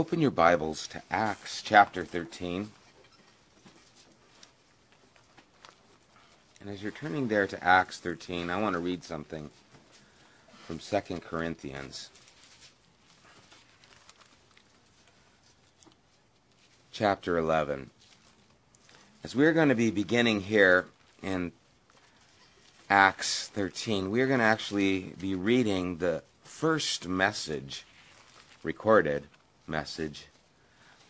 [0.00, 2.70] Open your Bibles to Acts chapter 13.
[6.58, 9.50] And as you're turning there to Acts 13, I want to read something
[10.66, 12.08] from 2 Corinthians.
[16.92, 17.90] Chapter 11.
[19.22, 20.86] As we're going to be beginning here
[21.22, 21.52] in
[22.88, 27.84] Acts 13, we're going to actually be reading the first message
[28.62, 29.26] recorded
[29.70, 30.26] message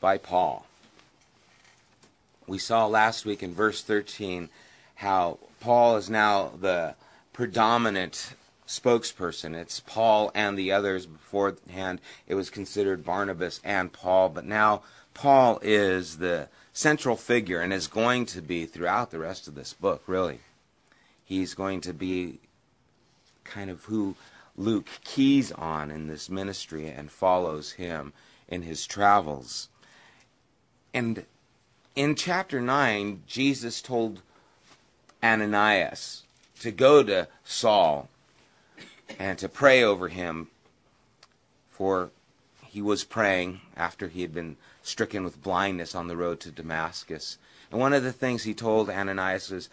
[0.00, 0.66] by Paul.
[2.46, 4.50] We saw last week in verse 13
[4.96, 6.94] how Paul is now the
[7.32, 8.34] predominant
[8.66, 9.54] spokesperson.
[9.54, 11.06] It's Paul and the others.
[11.06, 14.82] Beforehand, it was considered Barnabas and Paul, but now
[15.14, 19.72] Paul is the central figure and is going to be throughout the rest of this
[19.72, 20.40] book, really.
[21.24, 22.40] He's going to be
[23.44, 24.16] kind of who
[24.56, 28.12] Luke keys on in this ministry and follows him
[28.50, 29.68] in his travels.
[30.92, 31.24] And
[31.94, 34.22] in chapter 9, Jesus told
[35.22, 36.24] Ananias
[36.60, 38.08] to go to Saul
[39.18, 40.48] and to pray over him,
[41.70, 42.10] for
[42.64, 47.38] he was praying after he had been stricken with blindness on the road to Damascus.
[47.70, 49.68] And one of the things he told Ananias was,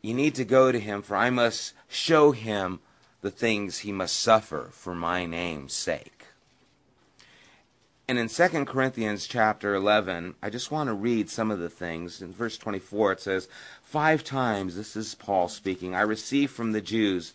[0.00, 2.80] You need to go to him, for I must show him
[3.20, 6.26] the things he must suffer for my name's sake.
[8.12, 12.20] And in 2 Corinthians chapter 11, I just want to read some of the things.
[12.20, 13.48] In verse 24, it says,
[13.82, 17.32] Five times, this is Paul speaking, I received from the Jews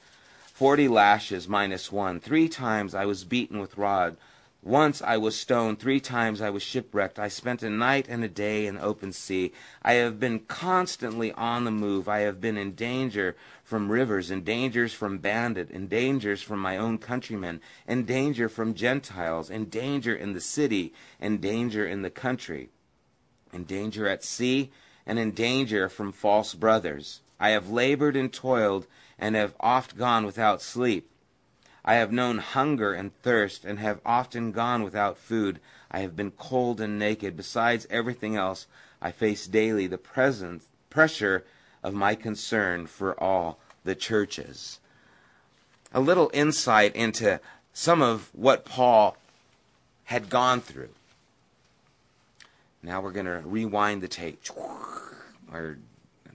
[0.54, 2.20] 40 lashes minus one.
[2.20, 4.18] Three times I was beaten with rod.
[4.68, 7.18] Once I was stoned, three times I was shipwrecked.
[7.18, 9.54] I spent a night and a day in open sea.
[9.82, 12.10] I have been constantly on the move.
[12.10, 16.76] I have been in danger from rivers, in dangers from bandit, in dangers from my
[16.76, 22.10] own countrymen, in danger from Gentiles, in danger in the city, in danger in the
[22.10, 22.68] country,
[23.54, 24.70] in danger at sea,
[25.06, 27.22] and in danger from false brothers.
[27.40, 28.86] I have labored and toiled,
[29.18, 31.10] and have oft gone without sleep.
[31.88, 35.62] I have known hunger and thirst, and have often gone without food.
[35.90, 37.38] I have been cold and naked.
[37.38, 38.68] Besides everything else,
[39.02, 41.46] I face daily the present pressure
[41.82, 44.80] of my concern for all the churches.
[45.94, 47.40] A little insight into
[47.72, 49.16] some of what Paul
[50.04, 50.90] had gone through.
[52.84, 54.44] Now we're going to rewind the tape.
[55.54, 55.78] Or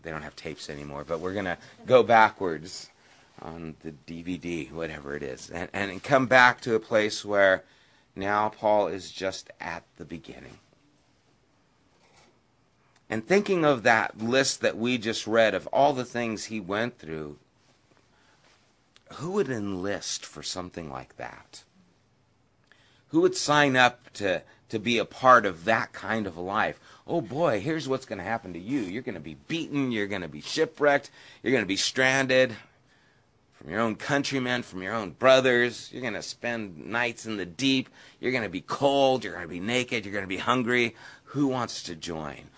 [0.02, 2.88] they don't have tapes anymore, but we're going to go backwards
[3.42, 7.64] on the DVD, whatever it is, and, and come back to a place where
[8.14, 10.58] now Paul is just at the beginning.
[13.10, 16.98] And thinking of that list that we just read of all the things he went
[16.98, 17.38] through,
[19.14, 21.64] who would enlist for something like that?
[23.08, 26.80] Who would sign up to, to be a part of that kind of life?
[27.06, 28.80] Oh boy, here's what's going to happen to you.
[28.80, 31.10] You're going to be beaten, you're going to be shipwrecked,
[31.42, 32.56] you're going to be stranded,
[33.62, 35.88] from your own countrymen, from your own brothers.
[35.92, 37.88] You're going to spend nights in the deep.
[38.18, 39.22] You're going to be cold.
[39.22, 40.04] You're going to be naked.
[40.04, 40.96] You're going to be hungry.
[41.26, 42.50] Who wants to join?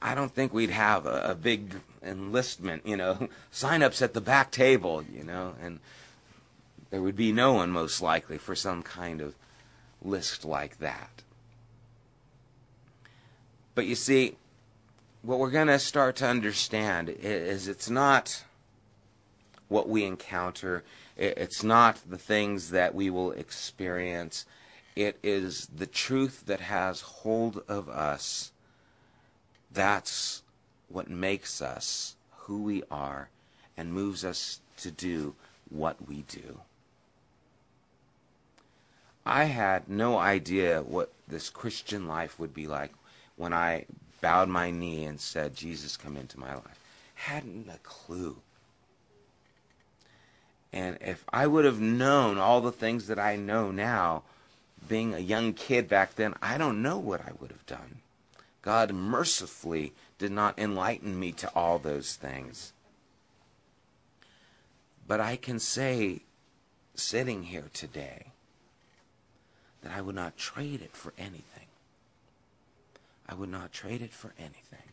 [0.00, 4.50] I don't think we'd have a, a big enlistment, you know, sign-ups at the back
[4.50, 5.80] table, you know, and
[6.88, 9.34] there would be no one most likely for some kind of
[10.00, 11.10] list like that.
[13.74, 14.36] But you see,
[15.20, 18.44] what we're going to start to understand is it's not
[19.70, 20.84] what we encounter.
[21.16, 24.44] It's not the things that we will experience.
[24.94, 28.52] It is the truth that has hold of us.
[29.72, 30.42] That's
[30.88, 33.30] what makes us who we are
[33.76, 35.34] and moves us to do
[35.70, 36.60] what we do.
[39.24, 42.92] I had no idea what this Christian life would be like
[43.36, 43.86] when I
[44.20, 46.80] bowed my knee and said, Jesus, come into my life.
[47.14, 48.38] Hadn't a clue.
[50.72, 54.22] And if I would have known all the things that I know now,
[54.88, 57.98] being a young kid back then, I don't know what I would have done.
[58.62, 62.72] God mercifully did not enlighten me to all those things.
[65.08, 66.20] But I can say,
[66.94, 68.26] sitting here today,
[69.82, 71.66] that I would not trade it for anything.
[73.28, 74.90] I would not trade it for anything.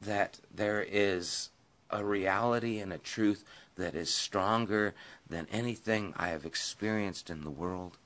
[0.00, 1.50] That there is
[1.90, 3.44] a reality and a truth
[3.76, 4.94] that is stronger
[5.28, 7.98] than anything I have experienced in the world.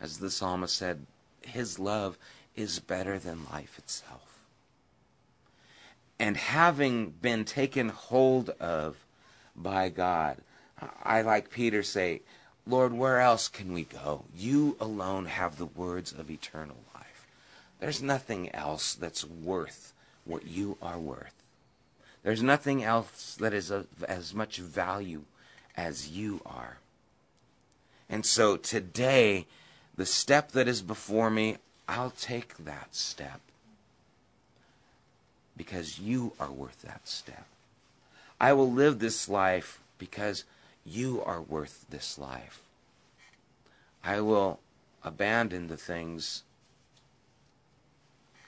[0.00, 1.06] As the psalmist said,
[1.42, 2.18] his love
[2.54, 4.44] is better than life itself.
[6.18, 8.96] And having been taken hold of
[9.56, 10.38] by God,
[11.02, 12.22] I like Peter say,
[12.66, 14.24] Lord, where else can we go?
[14.36, 17.26] You alone have the words of eternal life.
[17.78, 19.94] There's nothing else that's worth
[20.24, 21.39] what you are worth.
[22.22, 25.22] There's nothing else that is of as much value
[25.76, 26.78] as you are.
[28.08, 29.46] And so today,
[29.96, 31.56] the step that is before me,
[31.88, 33.40] I'll take that step
[35.56, 37.46] because you are worth that step.
[38.40, 40.44] I will live this life because
[40.84, 42.62] you are worth this life.
[44.02, 44.60] I will
[45.04, 46.42] abandon the things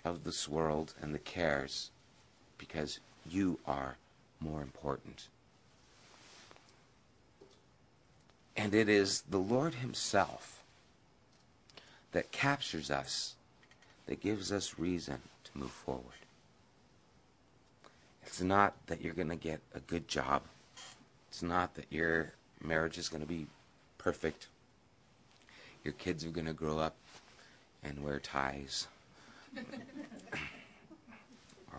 [0.04, 1.90] of this world and the cares
[2.58, 2.98] because
[3.28, 3.96] you are
[4.40, 5.28] more important.
[8.56, 10.62] And it is the Lord Himself
[12.12, 13.34] that captures us,
[14.06, 16.04] that gives us reason to move forward.
[18.24, 20.42] It's not that you're going to get a good job.
[21.28, 22.32] It's not that your
[22.62, 23.46] marriage is going to be
[23.98, 24.48] perfect.
[25.84, 26.94] Your kids are going to grow up
[27.82, 28.86] and wear ties
[29.56, 29.62] or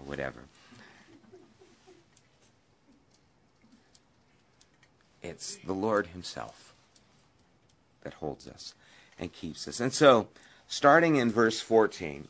[0.05, 0.41] whatever.
[5.23, 6.73] It's the Lord Himself
[8.03, 8.75] that holds us
[9.17, 9.79] and keeps us.
[9.79, 10.27] And so,
[10.67, 12.27] starting in verse 14,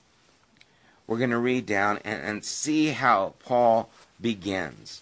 [1.07, 3.89] we're going to read down and, and see how Paul
[4.21, 5.01] begins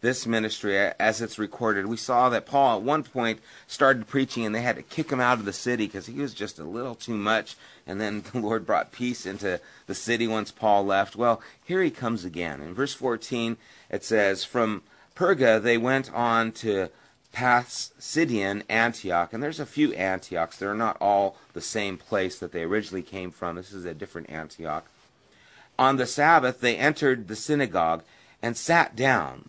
[0.00, 1.86] this ministry as it's recorded.
[1.86, 5.20] We saw that Paul at one point started preaching and they had to kick him
[5.20, 7.56] out of the city because he was just a little too much.
[7.86, 11.16] And then the Lord brought peace into the city once Paul left.
[11.16, 12.60] Well, here he comes again.
[12.60, 13.56] In verse 14,
[13.90, 14.82] it says, From
[15.18, 16.90] Perga they went on to
[17.32, 19.32] Pisidian Antioch.
[19.32, 20.56] And there's a few Antiochs.
[20.56, 23.56] They're not all the same place that they originally came from.
[23.56, 24.86] This is a different Antioch.
[25.78, 28.04] On the Sabbath, they entered the synagogue
[28.42, 29.48] and sat down.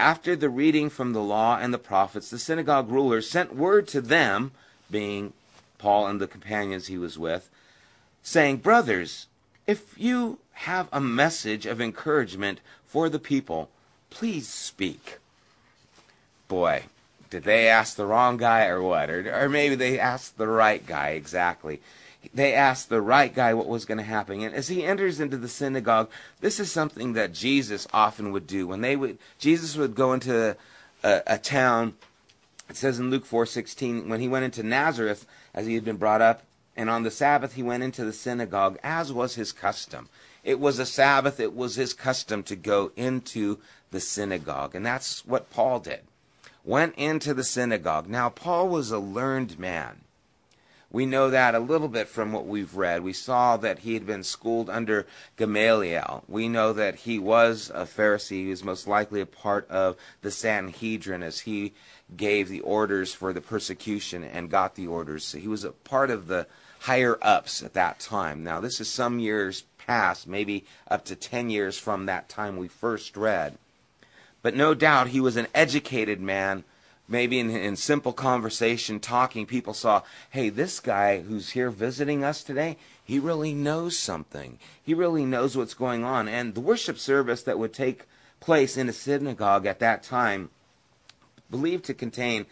[0.00, 4.00] After the reading from the law and the prophets, the synagogue rulers sent word to
[4.00, 4.52] them,
[4.90, 5.32] being
[5.78, 7.48] Paul and the companions he was with,
[8.22, 9.26] saying, Brothers,
[9.66, 13.70] if you have a message of encouragement for the people,
[14.12, 15.18] please speak.
[16.48, 16.84] Boy,
[17.30, 19.08] did they ask the wrong guy or what?
[19.08, 21.80] Or, or maybe they asked the right guy exactly.
[22.34, 24.42] They asked the right guy what was going to happen.
[24.42, 26.10] And as he enters into the synagogue,
[26.40, 28.66] this is something that Jesus often would do.
[28.66, 30.56] When they would, Jesus would go into
[31.02, 31.94] a, a town.
[32.68, 36.22] It says in Luke 4:16, when he went into Nazareth, as he had been brought
[36.22, 36.42] up,
[36.76, 40.08] and on the Sabbath he went into the synagogue, as was his custom.
[40.44, 41.40] It was a Sabbath.
[41.40, 43.58] It was his custom to go into
[43.92, 44.74] the synagogue.
[44.74, 46.00] And that's what Paul did.
[46.64, 48.08] Went into the synagogue.
[48.08, 50.00] Now, Paul was a learned man.
[50.90, 53.02] We know that a little bit from what we've read.
[53.02, 55.06] We saw that he had been schooled under
[55.38, 56.22] Gamaliel.
[56.28, 58.44] We know that he was a Pharisee.
[58.44, 61.72] He was most likely a part of the Sanhedrin as he
[62.14, 65.24] gave the orders for the persecution and got the orders.
[65.24, 66.46] So he was a part of the
[66.80, 68.44] higher ups at that time.
[68.44, 72.68] Now, this is some years past, maybe up to 10 years from that time we
[72.68, 73.56] first read.
[74.42, 76.64] But no doubt he was an educated man.
[77.08, 82.42] Maybe in, in simple conversation, talking, people saw, hey, this guy who's here visiting us
[82.42, 84.58] today, he really knows something.
[84.82, 86.28] He really knows what's going on.
[86.28, 88.06] And the worship service that would take
[88.40, 90.50] place in a synagogue at that time,
[91.50, 92.46] believed to contain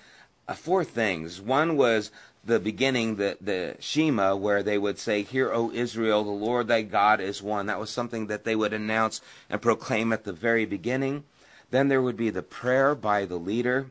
[0.46, 1.40] uh, four things.
[1.40, 2.10] One was
[2.44, 6.82] the beginning, the, the Shema, where they would say, Hear, O Israel, the Lord thy
[6.82, 7.66] God is one.
[7.66, 11.24] That was something that they would announce and proclaim at the very beginning.
[11.70, 13.86] Then there would be the prayer by the leader.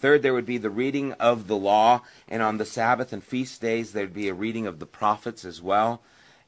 [0.00, 3.60] Third, there would be the reading of the law, and on the Sabbath and feast
[3.60, 6.00] days, there'd be a reading of the prophets as well.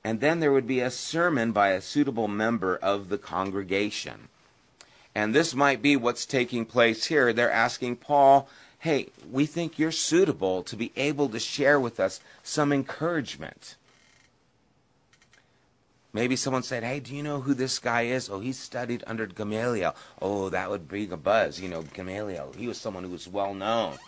[0.04, 4.28] And then there would be a sermon by a suitable member of the congregation.
[5.14, 7.32] And this might be what's taking place here.
[7.32, 8.48] They're asking Paul
[8.82, 13.76] hey, we think you're suitable to be able to share with us some encouragement.
[16.12, 18.28] Maybe someone said, Hey, do you know who this guy is?
[18.28, 19.94] Oh, he studied under Gamaliel.
[20.20, 21.60] Oh, that would bring a buzz.
[21.60, 23.98] You know, Gamaliel, he was someone who was well known.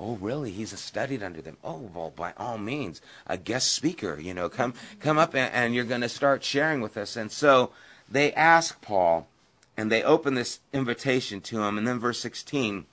[0.00, 0.50] Oh, really?
[0.50, 1.58] He's studied under them.
[1.62, 5.74] Oh, well, by all means, a guest speaker, you know, come, come up and, and
[5.74, 7.14] you're going to start sharing with us.
[7.14, 7.70] And so
[8.10, 9.28] they ask Paul,
[9.76, 11.78] and they open this invitation to him.
[11.78, 12.86] And then verse 16,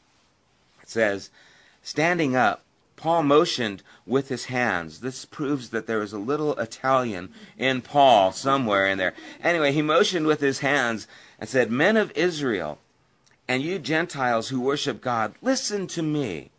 [0.85, 1.29] says,
[1.81, 2.63] Standing up,
[2.99, 4.99] Paul motioned with his hands.
[4.99, 9.13] This proves that there was a little Italian in Paul somewhere in there.
[9.41, 11.07] Anyway, he motioned with his hands
[11.39, 12.77] and said, Men of Israel,
[13.47, 16.51] and you Gentiles who worship God, listen to me.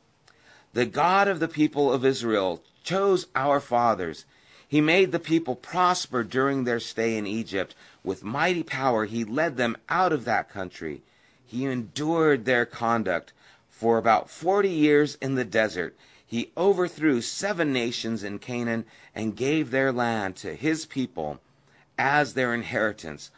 [0.73, 4.25] The God of the people of Israel chose our fathers.
[4.67, 7.75] He made the people prosper during their stay in Egypt.
[8.03, 11.03] With mighty power, he led them out of that country.
[11.45, 13.35] He endured their conduct
[13.69, 15.97] For about forty years in the desert,
[16.31, 18.85] he overthrew seven nations in Canaan
[19.17, 21.41] and gave their land to his people
[21.99, 23.33] as their inheritance.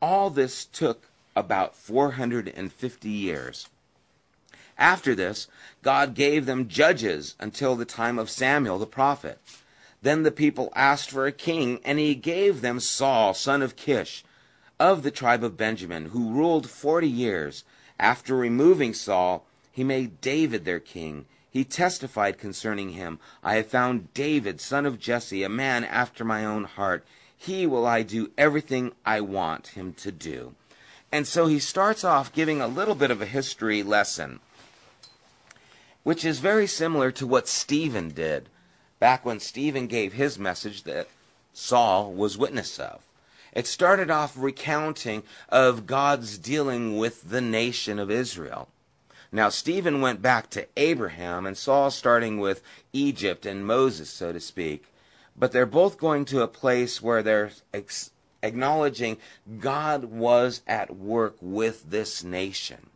[0.00, 3.68] All this took about 450 years.
[4.76, 5.46] After this,
[5.84, 9.38] God gave them judges until the time of Samuel the prophet.
[10.02, 14.24] Then the people asked for a king, and he gave them Saul, son of Kish,
[14.80, 17.62] of the tribe of Benjamin, who ruled forty years.
[18.00, 21.26] After removing Saul, he made David their king.
[21.52, 26.46] He testified concerning him, I have found David, son of Jesse, a man after my
[26.46, 27.04] own heart.
[27.36, 30.54] He will I do everything I want him to do.
[31.12, 34.40] And so he starts off giving a little bit of a history lesson,
[36.04, 38.48] which is very similar to what Stephen did
[38.98, 41.08] back when Stephen gave his message that
[41.52, 43.00] Saul was witness of.
[43.52, 48.68] It started off recounting of God's dealing with the nation of Israel.
[49.34, 52.62] Now, Stephen went back to Abraham and Saul starting with
[52.92, 54.84] Egypt and Moses, so to speak.
[55.34, 58.10] But they're both going to a place where they're ex-
[58.42, 59.16] acknowledging
[59.58, 62.90] God was at work with this nation.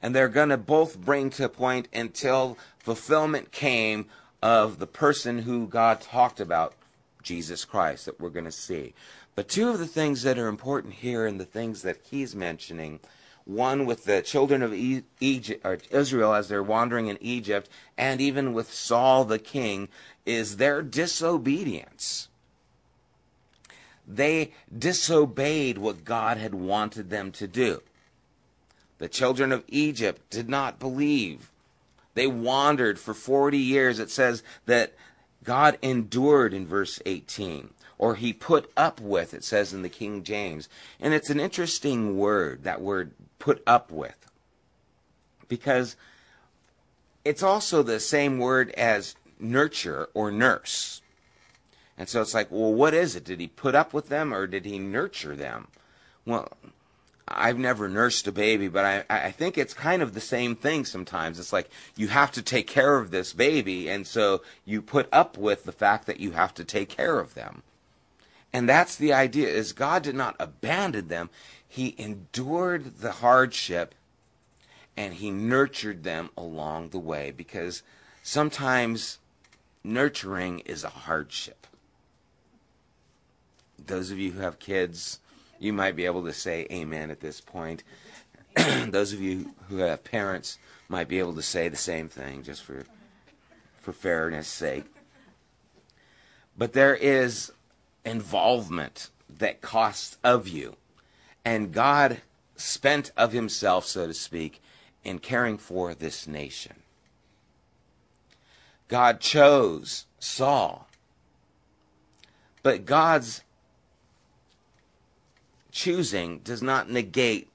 [0.00, 4.06] And they're going to both bring to a point until fulfillment came
[4.42, 6.72] of the person who God talked about,
[7.22, 8.94] Jesus Christ, that we're going to see.
[9.34, 13.00] But two of the things that are important here and the things that he's mentioning
[13.46, 18.52] one with the children of Egypt, or Israel as they're wandering in Egypt, and even
[18.52, 19.88] with Saul the king,
[20.26, 22.28] is their disobedience
[24.06, 27.82] they disobeyed what God had wanted them to do.
[28.98, 31.50] The children of Egypt did not believe.
[32.14, 33.98] They wandered for 40 years.
[33.98, 34.94] It says that
[35.44, 40.22] God endured in verse 18, or he put up with, it says in the King
[40.22, 40.68] James.
[40.98, 44.30] And it's an interesting word, that word put up with,
[45.48, 45.96] because
[47.24, 51.02] it's also the same word as nurture or nurse.
[51.98, 53.24] And so it's like, well, what is it?
[53.24, 55.68] Did he put up with them or did he nurture them?
[56.24, 56.52] Well,
[57.28, 60.84] I've never nursed a baby, but I, I think it's kind of the same thing
[60.84, 61.40] sometimes.
[61.40, 65.36] It's like you have to take care of this baby, and so you put up
[65.36, 67.62] with the fact that you have to take care of them.
[68.52, 71.30] And that's the idea is God did not abandon them.
[71.68, 73.94] He endured the hardship
[74.96, 77.82] and he nurtured them along the way because
[78.22, 79.18] sometimes
[79.84, 81.66] nurturing is a hardship
[83.86, 85.20] those of you who have kids,
[85.58, 87.82] you might be able to say amen at this point.
[88.88, 90.58] those of you who have parents
[90.88, 92.84] might be able to say the same thing just for
[93.80, 94.84] for fairness sake.
[96.58, 97.52] But there is
[98.04, 100.76] involvement that costs of you.
[101.46, 102.22] And God
[102.56, 104.60] spent of himself, so to speak,
[105.04, 106.74] in caring for this nation.
[108.88, 110.88] God chose Saul.
[112.64, 113.42] But God's
[115.70, 117.48] choosing does not negate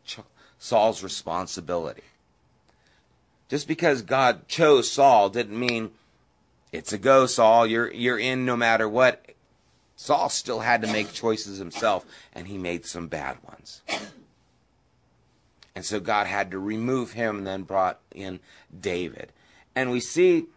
[0.58, 2.04] Saul's responsibility.
[3.50, 5.92] Just because God chose Saul didn't mean
[6.72, 7.68] it's a go, Saul.
[7.68, 9.26] You're you're in no matter what.
[9.96, 13.82] Saul still had to make choices himself, and he made some bad ones.
[15.76, 18.40] And so God had to remove him and then brought in
[18.78, 19.32] David.
[19.76, 20.48] And we see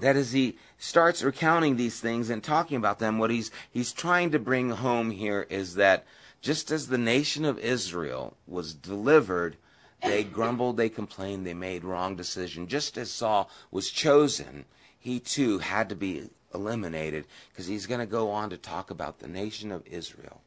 [0.00, 4.30] that as he starts recounting these things and talking about them, what he's he's trying
[4.32, 6.04] to bring home here is that
[6.40, 9.56] just as the nation of Israel was delivered,
[10.02, 12.68] they grumbled, they complained, they made wrong decisions.
[12.68, 14.64] Just as Saul was chosen,
[14.98, 19.18] he too had to be eliminated because he's going to go on to talk about
[19.18, 20.40] the nation of Israel.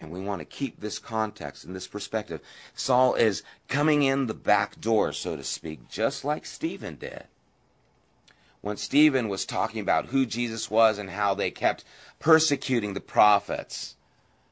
[0.00, 2.40] And we want to keep this context and this perspective.
[2.74, 7.24] Saul is coming in the back door, so to speak, just like Stephen did.
[8.60, 11.84] When Stephen was talking about who Jesus was and how they kept
[12.20, 13.96] persecuting the prophets,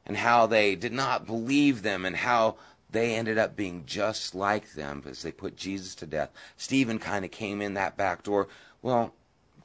[0.07, 2.55] and how they did not believe them and how
[2.89, 6.31] they ended up being just like them as they put Jesus to death.
[6.55, 8.47] Stephen kind of came in that back door.
[8.81, 9.13] Well,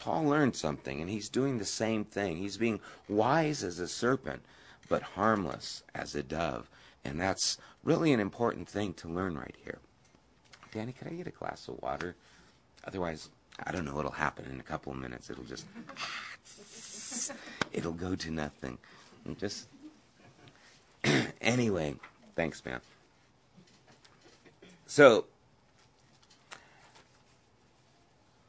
[0.03, 2.39] Paul learned something, and he's doing the same thing.
[2.39, 4.43] He's being wise as a serpent,
[4.89, 6.69] but harmless as a dove.
[7.05, 9.79] And that's really an important thing to learn right here.
[10.73, 12.17] Danny, can I get a glass of water?
[12.85, 13.29] Otherwise,
[13.65, 15.31] I don't know what'll happen in a couple of minutes.
[15.31, 15.67] It'll just,
[17.73, 18.79] it'll go to nothing.
[19.39, 19.69] Just
[21.41, 21.95] anyway,
[22.35, 22.81] thanks, man.
[24.89, 25.27] So,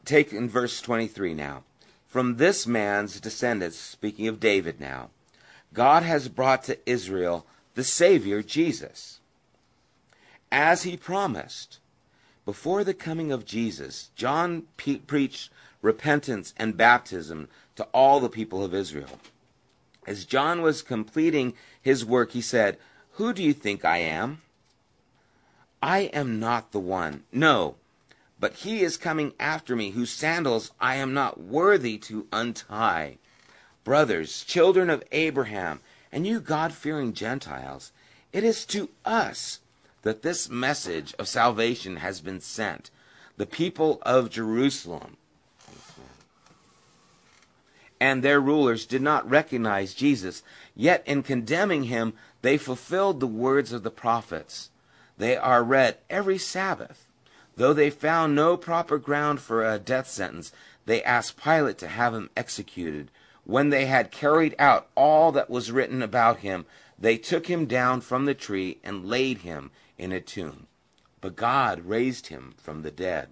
[0.05, 1.63] take in verse 23 now.
[2.07, 5.09] From this man's descendants, speaking of David now,
[5.73, 7.45] God has brought to Israel
[7.75, 9.19] the Savior, Jesus.
[10.51, 11.79] as he promised,
[12.45, 15.49] before the coming of Jesus, John pe- preached
[15.81, 19.19] repentance and baptism to all the people of Israel.
[20.05, 22.77] As John was completing his work, he said,
[23.13, 24.41] Who do you think I am?
[25.81, 27.23] I am not the one.
[27.31, 27.75] No,
[28.43, 33.15] but he is coming after me, whose sandals I am not worthy to untie.
[33.85, 35.79] Brothers, children of Abraham,
[36.11, 37.93] and you God fearing Gentiles,
[38.33, 39.61] it is to us
[40.01, 42.91] that this message of salvation has been sent,
[43.37, 45.15] the people of Jerusalem.
[47.97, 50.43] And their rulers did not recognize Jesus,
[50.75, 54.69] yet in condemning him, they fulfilled the words of the prophets.
[55.17, 57.07] They are read every Sabbath.
[57.55, 60.51] Though they found no proper ground for a death sentence,
[60.85, 63.11] they asked Pilate to have him executed.
[63.45, 66.65] When they had carried out all that was written about him,
[66.97, 70.67] they took him down from the tree and laid him in a tomb.
[71.21, 73.29] But God raised him from the dead.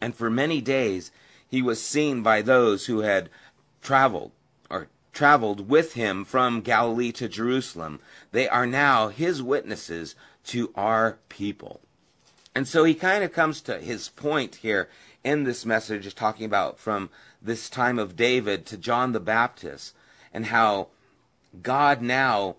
[0.00, 1.10] And for many days
[1.48, 3.30] he was seen by those who had
[3.82, 4.32] traveled
[4.68, 8.00] or traveled with him from Galilee to Jerusalem.
[8.32, 11.80] They are now his witnesses to our people.
[12.56, 14.88] And so he kind of comes to his point here
[15.22, 17.10] in this message, talking about from
[17.42, 19.94] this time of David to John the Baptist,
[20.32, 20.88] and how
[21.62, 22.56] God now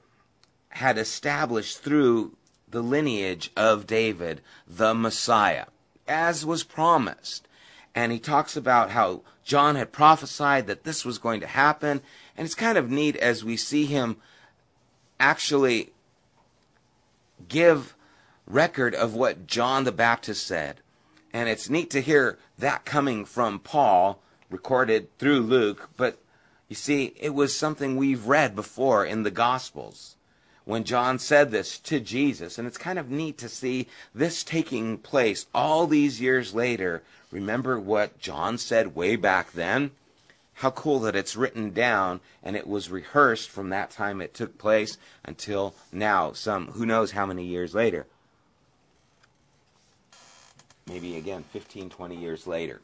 [0.69, 2.33] had established through
[2.69, 5.65] the lineage of David the Messiah,
[6.07, 7.47] as was promised.
[7.95, 12.01] And he talks about how John had prophesied that this was going to happen.
[12.37, 14.17] And it's kind of neat as we see him
[15.19, 15.89] actually
[17.47, 17.95] give
[18.47, 20.77] record of what John the Baptist said.
[21.33, 25.89] And it's neat to hear that coming from Paul, recorded through Luke.
[25.97, 26.17] But
[26.67, 30.15] you see, it was something we've read before in the Gospels
[30.65, 32.57] when John said this to Jesus.
[32.57, 37.03] And it's kind of neat to see this taking place all these years later.
[37.31, 39.91] Remember what John said way back then?
[40.55, 44.57] How cool that it's written down and it was rehearsed from that time it took
[44.57, 48.07] place until now, some who knows how many years later.
[50.87, 52.81] Maybe again 15, 20 years later.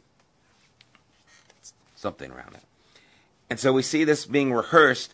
[1.96, 2.64] Something around that.
[3.50, 5.14] And so we see this being rehearsed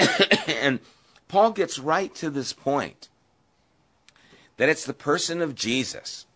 [0.46, 0.80] and
[1.28, 3.08] Paul gets right to this point
[4.56, 6.26] that it's the person of Jesus.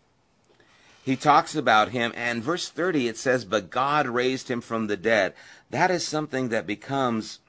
[1.05, 4.97] He talks about him, and verse 30 it says, But God raised him from the
[4.97, 5.35] dead.
[5.71, 7.41] That is something that becomes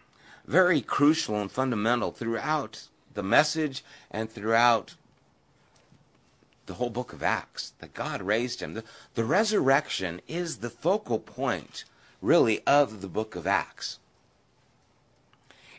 [0.45, 4.95] very crucial and fundamental throughout the message and throughout
[6.65, 8.73] the whole book of Acts, that God raised him.
[8.73, 11.85] The, the resurrection is the focal point,
[12.21, 13.99] really, of the book of Acts.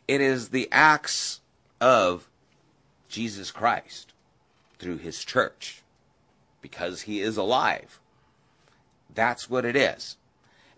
[0.06, 1.40] It is the acts
[1.80, 2.28] of
[3.08, 4.12] Jesus Christ
[4.78, 5.82] through his church
[6.60, 7.98] because he is alive.
[9.12, 10.16] That's what it is.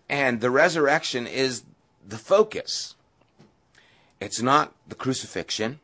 [0.07, 1.63] And the resurrection is
[2.07, 2.95] the focus.
[4.19, 5.79] It's not the crucifixion,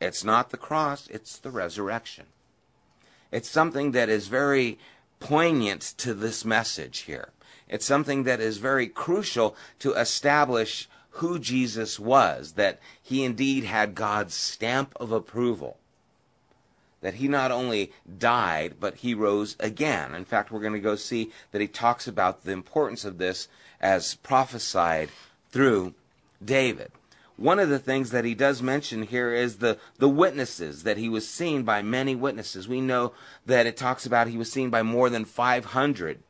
[0.00, 2.26] it's not the cross, it's the resurrection.
[3.32, 4.78] It's something that is very
[5.18, 7.30] poignant to this message here.
[7.68, 13.94] It's something that is very crucial to establish who Jesus was, that he indeed had
[13.94, 15.78] God's stamp of approval.
[17.00, 20.14] That he not only died, but he rose again.
[20.14, 23.48] In fact, we're going to go see that he talks about the importance of this
[23.80, 25.08] as prophesied
[25.50, 25.94] through
[26.44, 26.92] David.
[27.36, 31.08] One of the things that he does mention here is the, the witnesses, that he
[31.08, 32.68] was seen by many witnesses.
[32.68, 33.12] We know
[33.46, 36.22] that it talks about he was seen by more than 500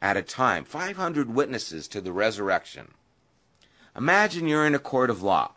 [0.00, 0.64] at a time.
[0.64, 2.94] 500 witnesses to the resurrection.
[3.96, 5.52] Imagine you're in a court of law.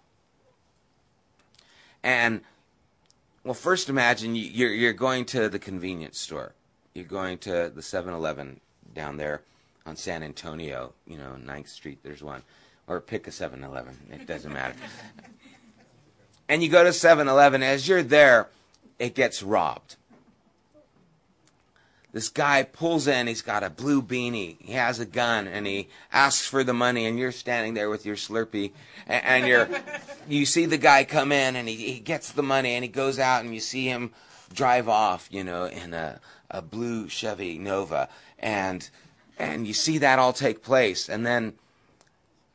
[2.02, 2.42] And,
[3.44, 6.54] well, first imagine you're, you're going to the convenience store.
[6.94, 8.60] You're going to the 7 Eleven
[8.94, 9.44] down there
[9.86, 12.44] on San Antonio, you know, 9th Street, there's one.
[12.88, 14.76] Or pick a 7 Eleven, it doesn't matter.
[16.50, 18.50] and you go to 7 Eleven, as you're there,
[19.00, 19.96] it gets robbed.
[22.14, 25.90] This guy pulls in, he's got a blue beanie, he has a gun, and he
[26.12, 28.72] asks for the money, and you're standing there with your Slurpee,
[29.08, 29.68] and, and you're,
[30.28, 33.18] you see the guy come in, and he, he gets the money, and he goes
[33.18, 34.12] out, and you see him
[34.54, 36.20] drive off, you know, in a,
[36.52, 38.92] a blue Chevy Nova, and,
[39.40, 41.54] and you see that all take place, and then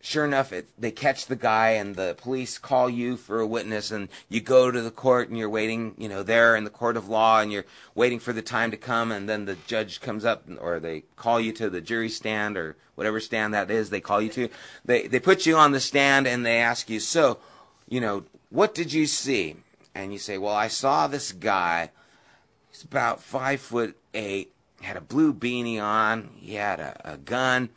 [0.00, 3.90] sure enough, it, they catch the guy and the police call you for a witness
[3.90, 6.96] and you go to the court and you're waiting, you know, there in the court
[6.96, 10.24] of law and you're waiting for the time to come and then the judge comes
[10.24, 14.00] up or they call you to the jury stand or whatever stand that is they
[14.00, 14.48] call you to.
[14.84, 17.38] They, they put you on the stand and they ask you, so,
[17.88, 19.56] you know, what did you see?
[19.98, 21.90] and you say, well, I saw this guy.
[22.70, 27.70] He's about five foot eight, had a blue beanie on, he had a, a gun,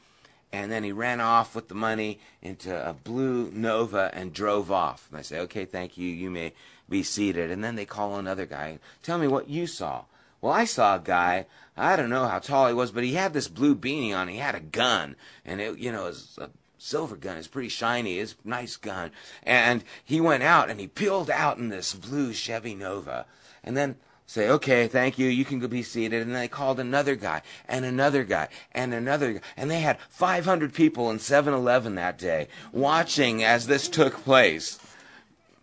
[0.53, 5.07] and then he ran off with the money into a blue Nova and drove off.
[5.09, 6.07] And I say, okay, thank you.
[6.07, 6.53] You may
[6.89, 7.49] be seated.
[7.51, 8.79] And then they call another guy.
[9.01, 10.03] Tell me what you saw.
[10.41, 11.45] Well, I saw a guy.
[11.77, 14.27] I don't know how tall he was, but he had this blue beanie on.
[14.27, 17.37] He had a gun, and it, you know, was a silver gun.
[17.37, 18.17] It's pretty shiny.
[18.19, 19.11] It's a nice gun.
[19.43, 23.25] And he went out and he peeled out in this blue Chevy Nova.
[23.63, 23.97] And then
[24.31, 26.21] say, okay, thank you, you can go be seated.
[26.21, 29.41] And they called another guy and another guy and another guy.
[29.57, 34.79] And they had 500 people in 7 Eleven that day watching as this took place.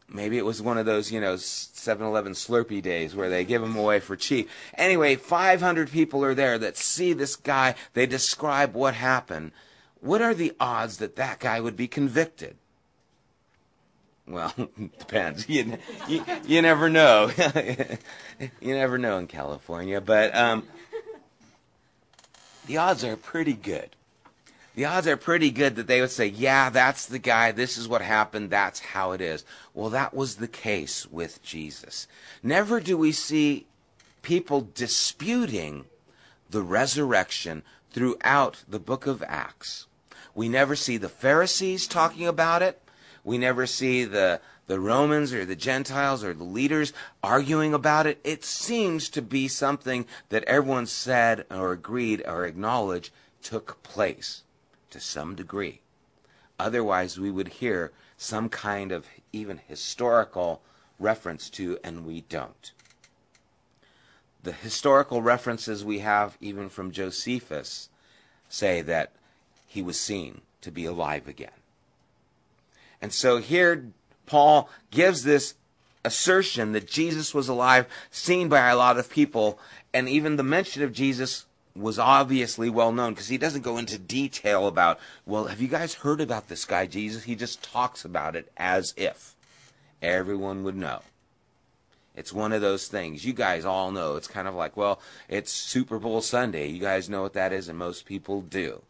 [0.07, 3.63] Maybe it was one of those, you know, 7 Eleven Slurpee days where they give
[3.63, 4.51] them away for cheap.
[4.75, 7.75] Anyway, 500 people are there that see this guy.
[7.95, 9.53] They describe what happened.
[10.01, 12.59] What are the odds that that guy would be convicted?
[14.29, 14.53] Well,
[14.99, 15.49] depends.
[15.49, 17.31] You, you, you never know.
[18.61, 20.65] you never know in California, but um,
[22.67, 23.91] the odds are pretty good.
[24.75, 27.51] The odds are pretty good that they would say, yeah, that's the guy.
[27.51, 28.51] This is what happened.
[28.51, 29.45] That's how it is.
[29.75, 32.07] Well, that was the case with Jesus.
[32.45, 33.67] Never do we see
[34.23, 35.87] people disputing
[36.51, 39.87] the resurrection throughout the book of Acts.
[40.33, 42.81] We never see the Pharisees talking about it.
[43.29, 48.19] We never see the, the Romans or the Gentiles or the leaders arguing about it.
[48.25, 53.13] It seems to be something that everyone said or agreed or acknowledged
[53.43, 54.45] took place
[54.89, 55.83] to some degree.
[56.59, 60.63] Otherwise, we would hear some kind of even historical
[60.99, 62.73] reference to, and we don't.
[64.43, 67.91] The historical references we have, even from Josephus,
[68.49, 69.13] say that
[69.67, 71.58] he was seen to be alive again.
[73.01, 73.91] And so here
[74.27, 75.55] Paul gives this
[76.05, 79.59] assertion that Jesus was alive, seen by a lot of people,
[79.93, 83.99] and even the mention of Jesus was obviously well known because he doesn't go into
[83.99, 87.25] detail about, well, have you guys heard about this guy, Jesus?
[87.25, 89.35] He just talks about it as if
[90.03, 91.03] everyone would know.
[92.17, 93.25] It's one of those things.
[93.25, 94.17] You guys all know.
[94.17, 96.67] It's kind of like, well, it's Super Bowl Sunday.
[96.69, 98.83] You guys know what that is, and most people do.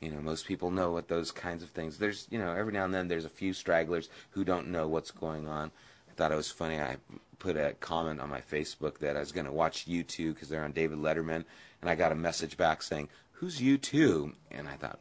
[0.00, 1.98] You know, most people know what those kinds of things.
[1.98, 5.10] There's, you know, every now and then there's a few stragglers who don't know what's
[5.10, 5.70] going on.
[6.08, 6.78] I thought it was funny.
[6.78, 6.96] I
[7.38, 10.64] put a comment on my Facebook that I was going to watch U2 because they're
[10.64, 11.44] on David Letterman,
[11.80, 14.98] and I got a message back saying, "Who's U2?" And I thought,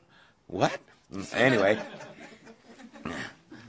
[0.47, 0.79] "What?"
[1.33, 1.79] anyway,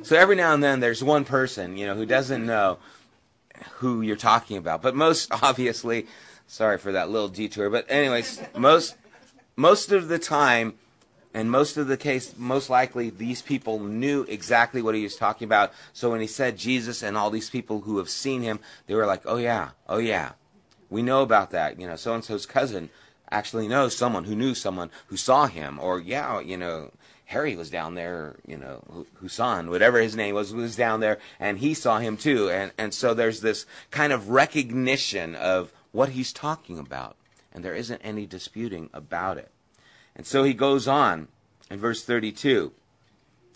[0.03, 2.79] so every now and then there's one person, you know, who doesn't know
[3.75, 4.83] who you're talking about.
[4.83, 6.07] But most obviously,
[6.47, 7.71] sorry for that little detour.
[7.71, 8.97] But anyways, most
[9.57, 10.75] most of the time
[11.35, 15.47] and most of the case, most likely, these people knew exactly what he was talking
[15.47, 15.73] about.
[15.93, 19.07] So when he said Jesus and all these people who have seen him, they were
[19.07, 20.33] like, oh yeah, oh yeah.
[20.91, 21.79] We know about that.
[21.79, 22.89] You know, so and so's cousin
[23.31, 25.79] actually knows someone who knew someone who saw him.
[25.79, 26.93] Or, yeah, you know,
[27.27, 31.59] Harry was down there, you know, Husan, whatever his name was, was down there, and
[31.59, 32.49] he saw him too.
[32.49, 37.17] And, and so there's this kind of recognition of what he's talking about.
[37.53, 39.51] And there isn't any disputing about it.
[40.19, 41.29] And so he goes on
[41.71, 42.73] in verse 32.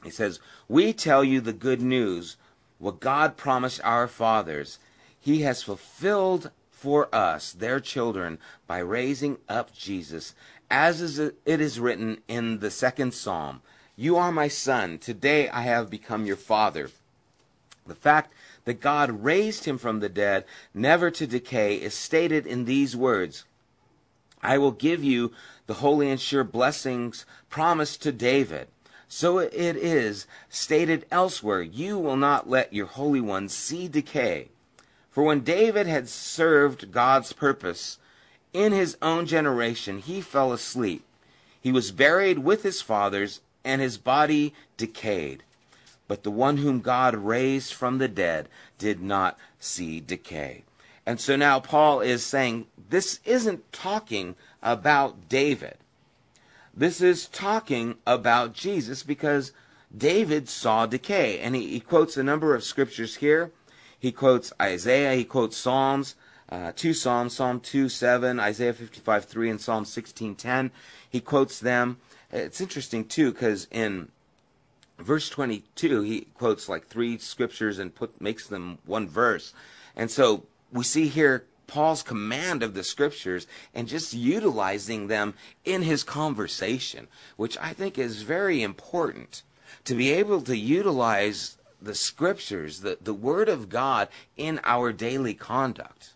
[0.04, 2.36] He says, We tell you the good news,
[2.78, 4.78] what God promised our fathers.
[5.18, 10.34] He has fulfilled for us, their children, by raising up Jesus,
[10.70, 13.60] as is it is written in the second psalm
[13.94, 16.90] You are my son, today I have become your father.
[17.86, 18.32] The fact
[18.64, 23.44] that God raised him from the dead, never to decay, is stated in these words
[24.42, 25.32] I will give you
[25.66, 28.68] the holy and sure blessings promised to David.
[29.08, 34.48] So it is stated elsewhere, You will not let your Holy One see decay.
[35.10, 37.98] For when David had served God's purpose
[38.54, 41.04] in his own generation, he fell asleep.
[41.60, 45.42] He was buried with his fathers, and his body decayed.
[46.08, 50.64] But the one whom God raised from the dead did not see decay.
[51.06, 55.76] And so now Paul is saying this isn't talking about David.
[56.74, 59.52] This is talking about Jesus because
[59.96, 61.38] David saw decay.
[61.40, 63.50] And he, he quotes a number of scriptures here.
[63.98, 66.16] He quotes Isaiah, he quotes Psalms,
[66.48, 70.70] uh, two Psalms, Psalm 2 7, Isaiah 55 3, and Psalm 16 10.
[71.08, 71.98] He quotes them.
[72.32, 74.08] It's interesting too because in
[74.98, 79.52] verse 22 he quotes like three scriptures and put makes them one verse.
[79.94, 85.82] And so we see here Paul's command of the scriptures and just utilizing them in
[85.82, 89.42] his conversation, which I think is very important
[89.84, 95.34] to be able to utilize the scriptures, the, the word of God in our daily
[95.34, 96.12] conduct.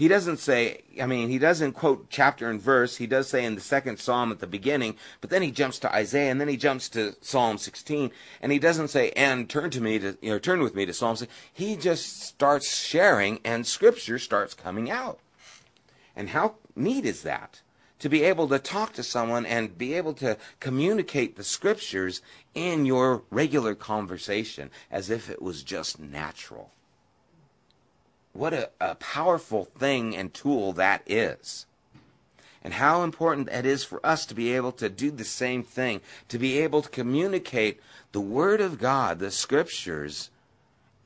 [0.00, 2.96] He doesn't say, I mean, he doesn't quote chapter and verse.
[2.96, 5.94] He does say in the second psalm at the beginning, but then he jumps to
[5.94, 8.10] Isaiah and then he jumps to Psalm 16
[8.40, 10.94] and he doesn't say, and turn to me to, you know, turn with me to
[10.94, 11.36] Psalm 16.
[11.52, 15.18] He just starts sharing and scripture starts coming out.
[16.16, 17.60] And how neat is that?
[17.98, 22.22] To be able to talk to someone and be able to communicate the scriptures
[22.54, 26.70] in your regular conversation as if it was just natural.
[28.32, 31.66] What a, a powerful thing and tool that is.
[32.62, 36.00] And how important that is for us to be able to do the same thing,
[36.28, 37.80] to be able to communicate
[38.12, 40.30] the Word of God, the Scriptures,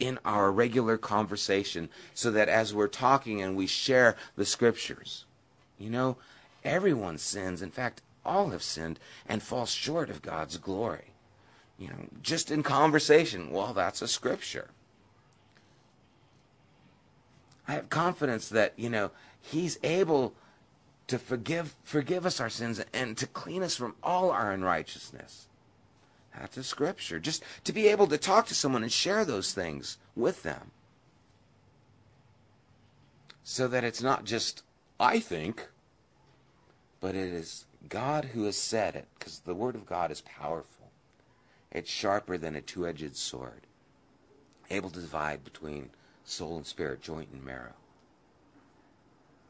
[0.00, 5.24] in our regular conversation, so that as we're talking and we share the Scriptures,
[5.78, 6.16] you know,
[6.64, 7.62] everyone sins.
[7.62, 11.12] In fact, all have sinned and fall short of God's glory.
[11.78, 14.70] You know, just in conversation, well, that's a Scripture.
[17.66, 20.34] I have confidence that, you know, He's able
[21.06, 25.48] to forgive forgive us our sins and to clean us from all our unrighteousness.
[26.38, 27.20] That's a scripture.
[27.20, 30.70] Just to be able to talk to someone and share those things with them.
[33.42, 34.62] So that it's not just
[34.98, 35.68] I think,
[37.00, 40.90] but it is God who has said it, because the Word of God is powerful.
[41.70, 43.66] It's sharper than a two edged sword,
[44.70, 45.90] able to divide between
[46.24, 47.74] soul and spirit, joint and marrow.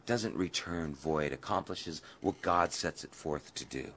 [0.07, 3.93] Doesn't return void, accomplishes what God sets it forth to do.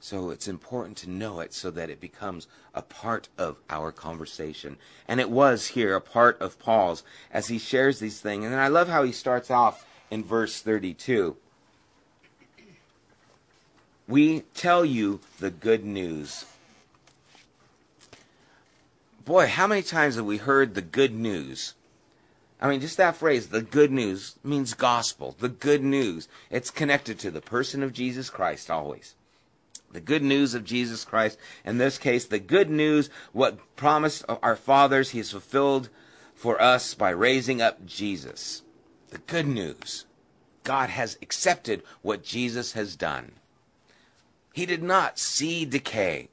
[0.00, 4.78] So it's important to know it so that it becomes a part of our conversation.
[5.06, 8.46] And it was here a part of Paul's as he shares these things.
[8.46, 11.36] And I love how he starts off in verse 32.
[14.08, 16.44] We tell you the good news
[19.24, 21.74] boy, how many times have we heard the good news?
[22.60, 26.28] I mean, just that phrase, the good news, means gospel, the good news.
[26.50, 29.14] It's connected to the person of Jesus Christ always.
[29.92, 31.38] The good news of Jesus Christ.
[31.64, 35.88] In this case, the good news, what promised our fathers, he has fulfilled
[36.34, 38.62] for us by raising up Jesus.
[39.08, 40.04] The good news.
[40.62, 43.32] God has accepted what Jesus has done.
[44.52, 46.28] He did not see decay.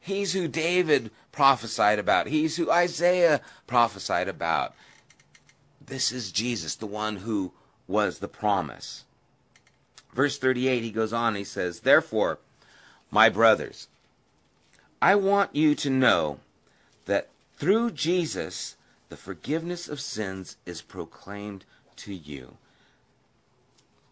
[0.00, 2.26] He's who David prophesied about.
[2.26, 4.74] He's who Isaiah prophesied about.
[5.84, 7.52] This is Jesus, the one who
[7.86, 9.04] was the promise.
[10.14, 12.38] Verse 38, he goes on, he says, Therefore,
[13.10, 13.88] my brothers,
[15.02, 16.40] I want you to know
[17.06, 18.76] that through Jesus,
[19.08, 21.64] the forgiveness of sins is proclaimed
[21.96, 22.56] to you.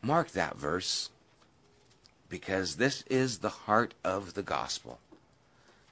[0.02, 1.10] Mark that verse,
[2.28, 4.98] because this is the heart of the gospel.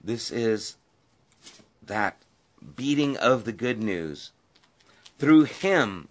[0.07, 0.77] This is
[1.85, 2.17] that
[2.77, 4.31] beating of the good news.
[5.19, 6.07] Through him,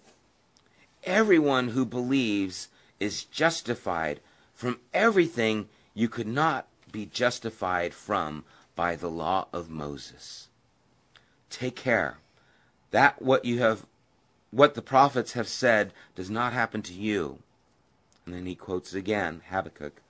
[1.04, 2.68] everyone who believes
[3.00, 4.20] is justified
[4.52, 10.48] from everything you could not be justified from by the law of Moses.
[11.48, 12.18] Take care
[12.90, 13.86] that what you have
[14.50, 17.38] what the prophets have said does not happen to you.
[18.26, 20.02] And then he quotes again Habakkuk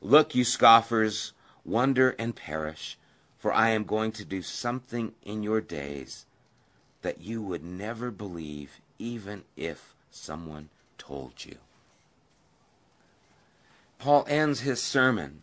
[0.00, 1.32] Look, you scoffers,
[1.64, 2.96] wonder and perish,
[3.40, 6.26] for I am going to do something in your days
[7.00, 11.56] that you would never believe, even if someone told you.
[13.98, 15.40] Paul ends his sermon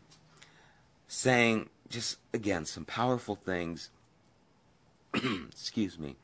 [1.08, 3.90] saying, just again, some powerful things.
[5.14, 6.18] Excuse me.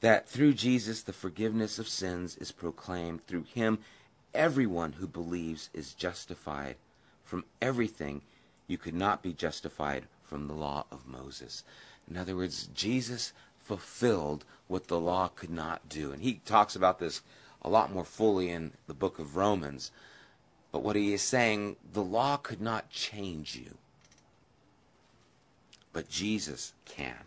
[0.00, 3.26] That through Jesus, the forgiveness of sins is proclaimed.
[3.26, 3.80] Through him,
[4.32, 6.76] everyone who believes is justified
[7.22, 8.22] from everything
[8.66, 11.62] you could not be justified from the law of Moses.
[12.10, 16.12] In other words, Jesus fulfilled what the law could not do.
[16.12, 17.22] And he talks about this
[17.62, 19.90] a lot more fully in the book of Romans.
[20.72, 23.76] But what he is saying, the law could not change you.
[25.92, 27.24] But Jesus can.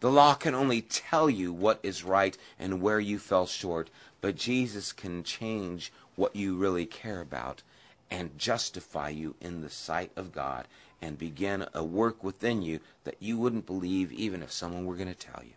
[0.00, 4.36] The law can only tell you what is right and where you fell short, but
[4.36, 7.62] Jesus can change what you really care about
[8.10, 10.66] and justify you in the sight of God
[11.00, 15.08] and begin a work within you that you wouldn't believe even if someone were going
[15.08, 15.54] to tell you.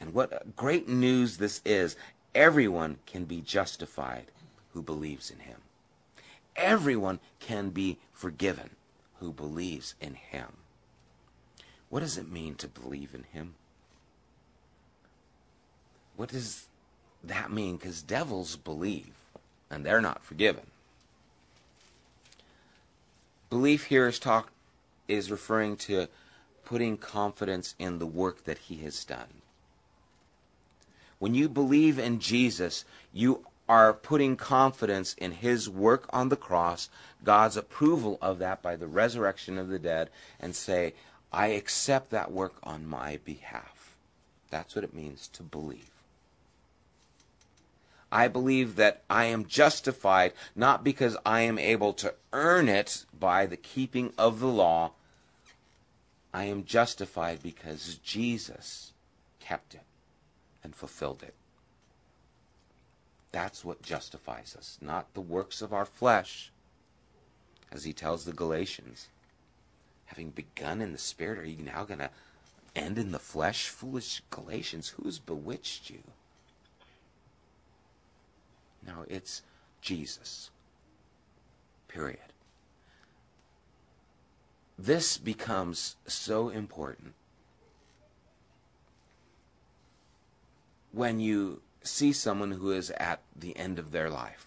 [0.00, 1.96] And what great news this is.
[2.34, 4.26] Everyone can be justified
[4.72, 5.58] who believes in him.
[6.56, 8.70] Everyone can be forgiven
[9.20, 10.48] who believes in him.
[11.90, 13.54] What does it mean to believe in him?
[16.16, 16.66] What does
[17.22, 17.76] that mean?
[17.76, 19.14] Because devils believe
[19.70, 20.66] and they're not forgiven.
[23.50, 24.50] Belief here is talk
[25.06, 26.08] is referring to
[26.64, 29.42] putting confidence in the work that he has done.
[31.18, 36.90] When you believe in Jesus, you are putting confidence in his work on the cross,
[37.22, 40.94] God's approval of that by the resurrection of the dead, and say,
[41.32, 43.96] I accept that work on my behalf.
[44.50, 45.93] That's what it means to believe.
[48.14, 53.44] I believe that I am justified not because I am able to earn it by
[53.44, 54.92] the keeping of the law.
[56.32, 58.92] I am justified because Jesus
[59.40, 59.82] kept it
[60.62, 61.34] and fulfilled it.
[63.32, 66.52] That's what justifies us, not the works of our flesh,
[67.72, 69.08] as he tells the Galatians.
[70.06, 72.10] Having begun in the Spirit, are you now going to
[72.76, 73.66] end in the flesh?
[73.66, 76.04] Foolish Galatians, who's bewitched you?
[78.86, 79.42] No, it's
[79.80, 80.50] Jesus.
[81.88, 82.18] Period.
[84.78, 87.14] This becomes so important
[90.92, 94.46] when you see someone who is at the end of their life.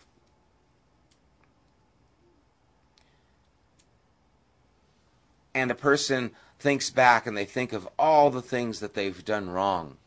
[5.54, 9.50] And a person thinks back and they think of all the things that they've done
[9.50, 9.98] wrong.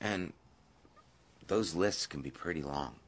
[0.00, 0.32] And
[1.46, 2.99] those lists can be pretty long.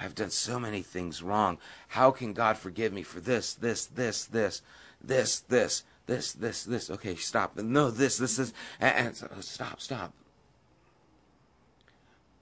[0.00, 1.58] I've done so many things wrong.
[1.88, 4.62] How can God forgive me for this, this, this, this,
[5.04, 6.90] this, this, this, this, this?
[6.90, 7.56] Okay, stop.
[7.58, 8.54] No, this, this, this.
[8.80, 10.14] And, and so, stop, stop.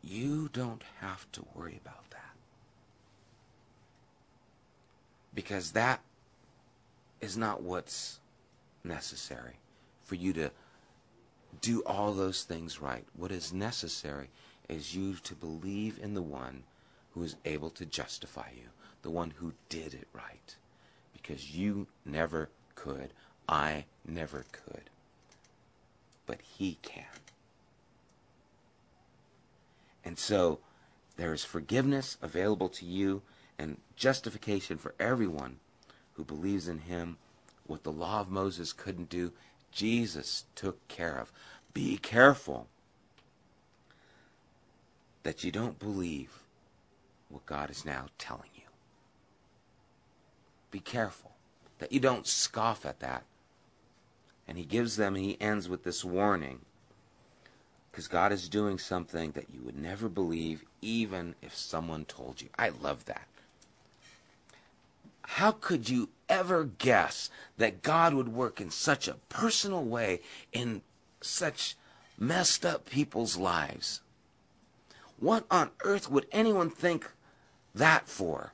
[0.05, 2.37] You don't have to worry about that.
[5.35, 6.01] Because that
[7.21, 8.21] is not what's
[8.85, 9.57] necessary
[10.05, 10.53] for you to
[11.61, 13.05] do all those things right.
[13.17, 14.31] What is necessary
[14.69, 16.63] is you to believe in the one
[17.19, 18.69] who is able to justify you,
[19.03, 20.55] the one who did it right.
[21.13, 23.13] Because you never could.
[23.49, 24.89] I never could.
[26.27, 27.05] But he can.
[30.05, 30.61] And so
[31.17, 33.23] there is forgiveness available to you
[33.59, 35.57] and justification for everyone
[36.15, 37.17] who believes in him.
[37.67, 39.33] What the law of Moses couldn't do,
[39.73, 41.33] Jesus took care of.
[41.75, 42.69] Be careful
[45.25, 46.45] that you don't believe
[47.29, 48.63] what God is now telling you.
[50.71, 51.33] Be careful
[51.79, 53.25] that you don't scoff at that.
[54.47, 56.61] And he gives them, he ends with this warning.
[57.91, 62.49] Because God is doing something that you would never believe, even if someone told you.
[62.59, 63.27] I love that.
[65.23, 70.21] How could you ever guess that God would work in such a personal way
[70.53, 70.83] in
[71.21, 71.77] such
[72.19, 74.01] messed up people's lives?
[75.19, 77.11] What on earth would anyone think
[77.79, 78.53] that for?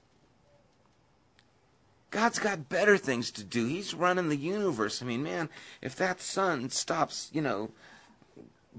[2.11, 3.67] God's got better things to do.
[3.67, 5.03] He's running the universe.
[5.03, 5.49] I mean, man,
[5.83, 7.71] if that sun stops, you know,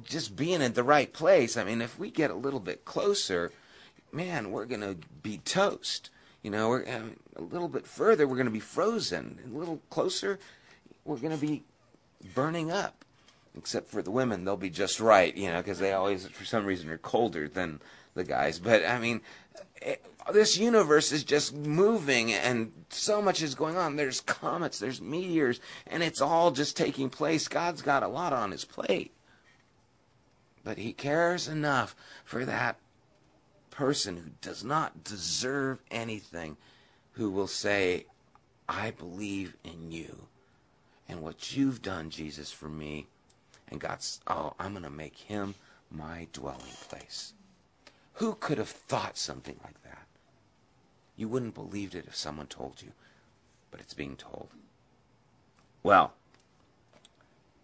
[0.06, 3.52] just being at the right place, I mean, if we get a little bit closer,
[4.14, 6.10] man, we're going to be toast.
[6.44, 7.02] You know, we're uh,
[7.36, 9.40] a little bit further, we're going to be frozen.
[9.46, 10.40] A little closer,
[11.04, 11.64] we're going to be
[12.34, 13.04] burning up.
[13.58, 16.66] Except for the women, they'll be just right, you know, because they always, for some
[16.66, 17.80] reason, are colder than
[18.14, 18.60] the guys.
[18.60, 19.22] But I mean,
[19.82, 23.96] it, this universe is just moving and so much is going on.
[23.96, 27.48] There's comets, there's meteors, and it's all just taking place.
[27.48, 29.12] God's got a lot on his plate.
[30.64, 32.78] But he cares enough for that
[33.70, 36.58] person who does not deserve anything,
[37.14, 38.06] who will say,
[38.68, 40.28] I believe in you
[41.08, 43.08] and what you've done, Jesus, for me.
[43.68, 45.56] And God's, oh, I'm going to make him
[45.92, 47.34] my dwelling place.
[48.14, 50.05] Who could have thought something like that?
[51.18, 52.92] You wouldn't believed it if someone told you,
[53.72, 54.50] but it's being told.
[55.84, 56.14] Well,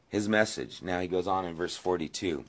[0.10, 0.82] his message.
[0.82, 2.46] Now he goes on in verse 42.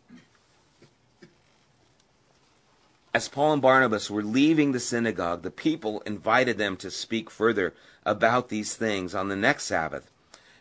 [3.15, 7.75] As Paul and Barnabas were leaving the synagogue, the people invited them to speak further
[8.05, 10.11] about these things on the next Sabbath.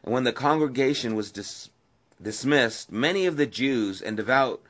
[0.03, 1.69] And when the congregation was dis-
[2.21, 4.61] dismissed, many of the Jews and devout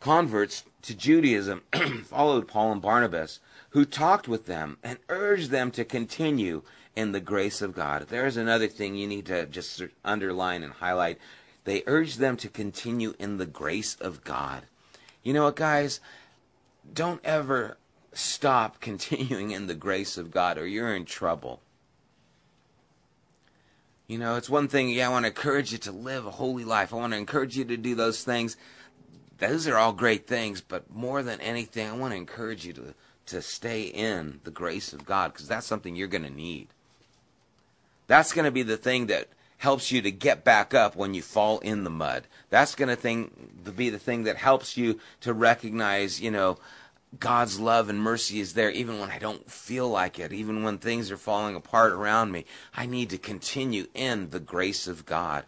[0.00, 1.62] converts to Judaism
[2.04, 3.38] followed Paul and Barnabas,
[3.72, 6.62] who talked with them and urged them to continue
[6.94, 8.06] in the grace of God.
[8.08, 11.18] There's another thing you need to just underline and highlight.
[11.64, 14.64] They urged them to continue in the grace of God.
[15.22, 16.00] You know what, guys?
[16.92, 17.78] Don't ever
[18.12, 21.60] stop continuing in the grace of God or you're in trouble.
[24.06, 26.64] You know, it's one thing, yeah, I want to encourage you to live a holy
[26.64, 26.92] life.
[26.92, 28.56] I want to encourage you to do those things
[29.42, 32.94] those are all great things, but more than anything, I want to encourage you to,
[33.26, 36.68] to stay in the grace of God because that's something you're going to need.
[38.06, 41.22] That's going to be the thing that helps you to get back up when you
[41.22, 42.24] fall in the mud.
[42.50, 43.30] That's going to thing
[43.76, 46.58] be the thing that helps you to recognize, you know,
[47.20, 50.78] God's love and mercy is there even when I don't feel like it, even when
[50.78, 52.44] things are falling apart around me.
[52.74, 55.44] I need to continue in the grace of God.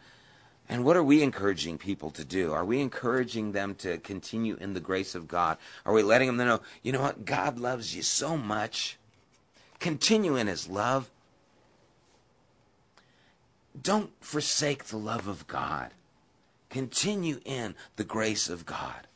[0.69, 2.53] And what are we encouraging people to do?
[2.53, 5.59] Are we encouraging them to continue in the grace of God?
[5.85, 7.25] Are we letting them know, you know what?
[7.25, 8.97] God loves you so much.
[9.79, 11.11] Continue in his love.
[13.81, 15.91] Don't forsake the love of God.
[16.71, 19.07] Continue in the grace of God.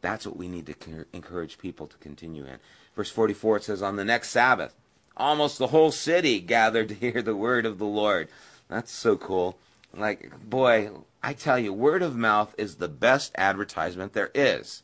[0.00, 2.58] That's what we need to encourage people to continue in.
[2.94, 4.74] Verse 44 it says, On the next Sabbath,
[5.16, 8.28] almost the whole city gathered to hear the word of the Lord.
[8.68, 9.58] That's so cool.
[9.92, 10.90] Like, boy,
[11.22, 14.82] I tell you, word of mouth is the best advertisement there is.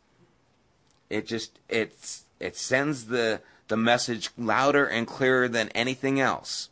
[1.09, 6.69] It just it's it sends the the message louder and clearer than anything else.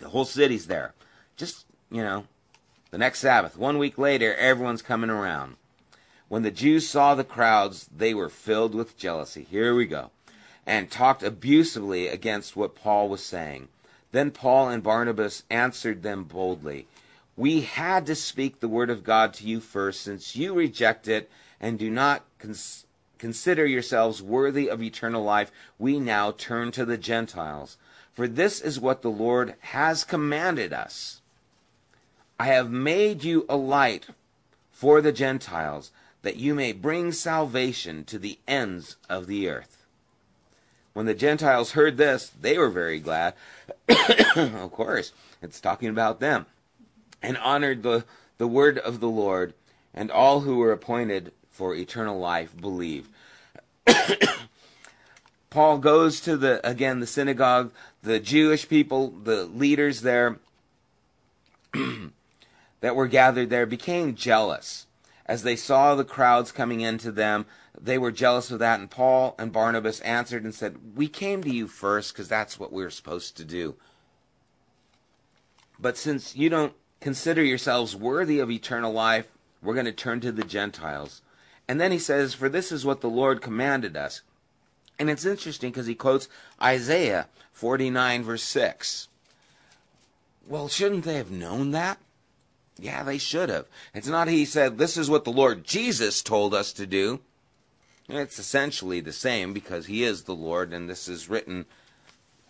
[0.00, 0.94] The whole city's there.
[1.36, 2.24] Just, you know,
[2.90, 5.56] the next Sabbath, one week later, everyone's coming around.
[6.28, 9.46] When the Jews saw the crowds, they were filled with jealousy.
[9.48, 10.10] Here we go.
[10.66, 13.68] And talked abusively against what Paul was saying.
[14.12, 16.86] Then Paul and Barnabas answered them boldly.
[17.36, 21.30] We had to speak the word of God to you first, since you reject it
[21.60, 22.86] and do not cons-
[23.18, 25.52] consider yourselves worthy of eternal life.
[25.78, 27.76] We now turn to the Gentiles.
[28.14, 31.20] For this is what the Lord has commanded us.
[32.38, 34.06] I have made you a light
[34.72, 35.90] for the Gentiles
[36.22, 39.75] that you may bring salvation to the ends of the earth.
[40.96, 43.34] When the Gentiles heard this, they were very glad.
[44.34, 46.46] of course, it's talking about them.
[47.22, 48.06] And honored the,
[48.38, 49.52] the word of the Lord,
[49.92, 53.10] and all who were appointed for eternal life believed.
[55.50, 57.72] Paul goes to the again the synagogue,
[58.02, 60.38] the Jewish people, the leaders there
[62.80, 64.86] that were gathered there became jealous
[65.26, 67.44] as they saw the crowds coming into them,
[67.80, 68.80] they were jealous of that.
[68.80, 72.72] And Paul and Barnabas answered and said, We came to you first because that's what
[72.72, 73.76] we we're supposed to do.
[75.78, 79.30] But since you don't consider yourselves worthy of eternal life,
[79.62, 81.22] we're going to turn to the Gentiles.
[81.68, 84.22] And then he says, For this is what the Lord commanded us.
[84.98, 86.28] And it's interesting because he quotes
[86.62, 89.08] Isaiah 49, verse 6.
[90.48, 91.98] Well, shouldn't they have known that?
[92.78, 93.66] Yeah, they should have.
[93.94, 97.20] It's not he said, this is what the Lord Jesus told us to do.
[98.08, 101.66] It's essentially the same because he is the Lord and this is written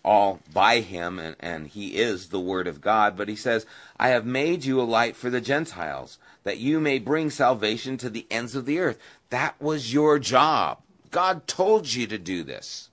[0.05, 3.17] all by him and, and he is the Word of God.
[3.17, 3.67] But he says,
[3.99, 8.11] I have made you a light for the Gentiles, that you may bring salvation to
[8.11, 8.99] the ends of the earth.
[9.31, 10.79] That was your job.
[11.11, 12.91] God told you to do this.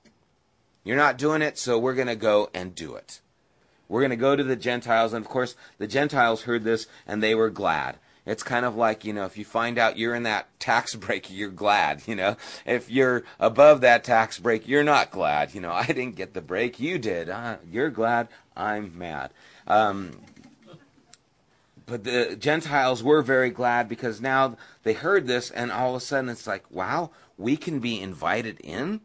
[0.84, 3.22] You're not doing it, so we're going to go and do it.
[3.88, 5.14] We're going to go to the Gentiles.
[5.14, 7.98] And of course, the Gentiles heard this and they were glad.
[8.26, 11.30] It's kind of like, you know, if you find out you're in that tax break,
[11.32, 12.38] you're glad, you know.
[12.66, 15.54] If you're above that tax break, you're not glad.
[15.54, 17.30] You know, I didn't get the break, you did.
[17.30, 19.32] Uh, you're glad, I'm mad.
[19.68, 20.20] Um,
[21.86, 26.06] but the Gentiles were very glad because now they heard this, and all of a
[26.06, 29.02] sudden it's like, wow, we can be invited in?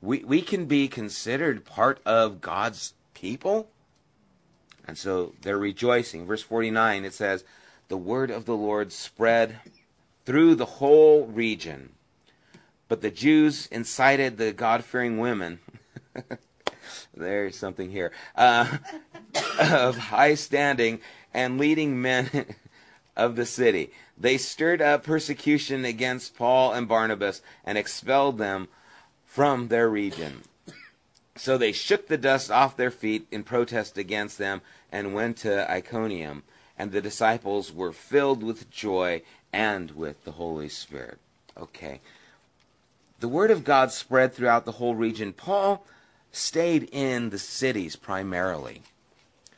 [0.00, 3.68] We, we can be considered part of God's people?
[4.86, 6.26] And so they're rejoicing.
[6.26, 7.44] Verse 49, it says,
[7.88, 9.60] The word of the Lord spread
[10.26, 11.90] through the whole region.
[12.86, 15.60] But the Jews incited the God fearing women.
[17.14, 18.12] There's something here.
[18.36, 18.78] Uh,
[19.58, 21.00] of high standing
[21.32, 22.46] and leading men
[23.16, 23.90] of the city.
[24.18, 28.68] They stirred up persecution against Paul and Barnabas and expelled them
[29.24, 30.42] from their region.
[31.36, 34.60] So they shook the dust off their feet in protest against them
[34.90, 36.42] and went to Iconium.
[36.78, 39.22] And the disciples were filled with joy
[39.52, 41.18] and with the Holy Spirit.
[41.56, 42.00] Okay.
[43.20, 45.32] The word of God spread throughout the whole region.
[45.32, 45.84] Paul
[46.30, 48.82] stayed in the cities primarily.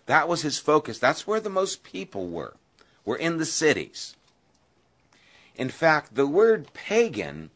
[0.07, 0.99] That was his focus.
[0.99, 2.55] That's where the most people were.
[3.05, 4.16] Were in the cities.
[5.57, 7.51] In fact, the word pagan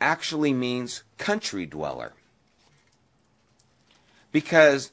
[0.00, 2.12] actually means country dweller
[4.32, 4.90] because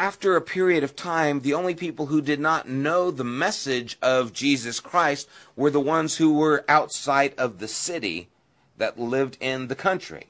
[0.00, 4.32] after a period of time, the only people who did not know the message of
[4.32, 8.30] Jesus Christ were the ones who were outside of the city
[8.78, 10.28] that lived in the country.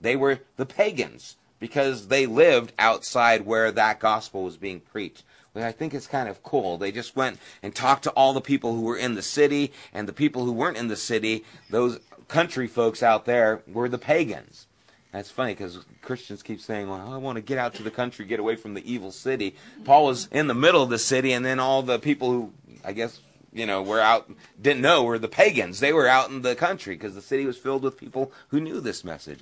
[0.00, 5.22] They were the pagans because they lived outside where that gospel was being preached.
[5.54, 6.78] I think it's kind of cool.
[6.78, 10.08] They just went and talked to all the people who were in the city, and
[10.08, 14.66] the people who weren't in the city, those country folks out there, were the pagans.
[15.12, 18.24] That's funny because Christians keep saying, well, I want to get out to the country,
[18.24, 19.56] get away from the evil city.
[19.84, 22.52] Paul was in the middle of the city, and then all the people who,
[22.84, 23.20] I guess,
[23.52, 24.30] you know, were out,
[24.60, 25.80] didn't know were the pagans.
[25.80, 28.80] They were out in the country because the city was filled with people who knew
[28.80, 29.40] this message.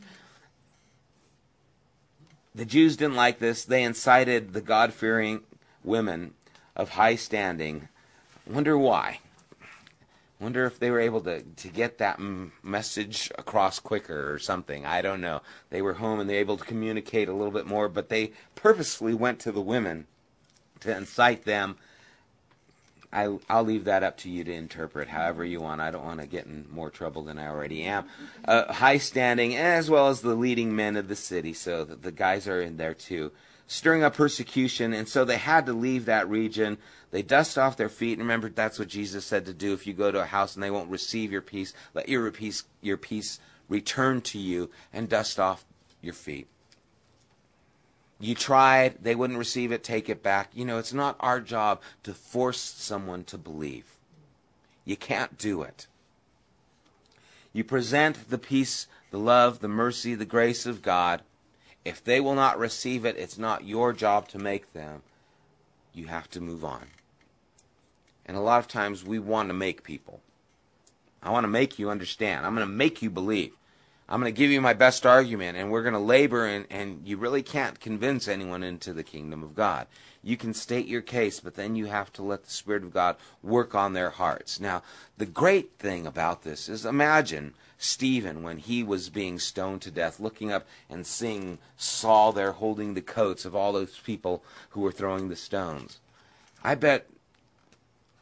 [2.54, 3.64] The Jews didn't like this.
[3.64, 5.42] They incited the God fearing
[5.84, 6.32] women
[6.74, 7.88] of high standing.
[8.46, 9.20] Wonder why?
[10.40, 12.20] Wonder if they were able to, to get that
[12.62, 14.86] message across quicker or something.
[14.86, 15.42] I don't know.
[15.70, 18.32] They were home and they were able to communicate a little bit more, but they
[18.54, 20.06] purposefully went to the women
[20.80, 21.76] to incite them.
[23.12, 25.80] I, I'll leave that up to you to interpret however you want.
[25.80, 28.04] I don't want to get in more trouble than I already am.
[28.44, 32.46] Uh, high standing, as well as the leading men of the city, so the guys
[32.46, 33.32] are in there too
[33.68, 36.78] stirring up persecution, and so they had to leave that region.
[37.10, 38.18] They dust off their feet.
[38.18, 39.72] Remember, that's what Jesus said to do.
[39.72, 42.64] If you go to a house and they won't receive your peace, let your peace,
[42.80, 45.64] your peace return to you and dust off
[46.02, 46.46] your feet.
[48.20, 50.50] You tried, they wouldn't receive it, take it back.
[50.52, 53.86] You know, it's not our job to force someone to believe.
[54.84, 55.86] You can't do it.
[57.52, 61.22] You present the peace, the love, the mercy, the grace of God
[61.88, 65.00] if they will not receive it, it's not your job to make them.
[65.94, 66.88] You have to move on.
[68.28, 70.20] And a lot of times we want to make people.
[71.22, 72.46] I want to make you understand.
[72.46, 73.54] I'm going to make you believe.
[74.08, 77.02] I'm going to give you my best argument, and we're going to labor, and, and
[77.04, 79.86] you really can't convince anyone into the kingdom of God.
[80.22, 83.16] You can state your case, but then you have to let the Spirit of God
[83.42, 84.60] work on their hearts.
[84.60, 84.82] Now,
[85.18, 90.18] the great thing about this is imagine Stephen when he was being stoned to death,
[90.18, 94.92] looking up and seeing Saul there holding the coats of all those people who were
[94.92, 95.98] throwing the stones.
[96.64, 97.08] I bet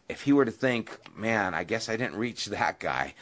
[0.08, 3.14] if he were to think, man, I guess I didn't reach that guy,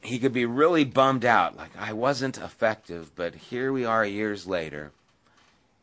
[0.00, 4.46] he could be really bummed out, like I wasn't effective, but here we are years
[4.46, 4.92] later